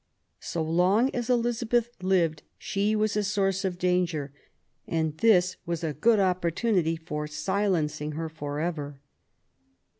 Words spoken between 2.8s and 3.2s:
was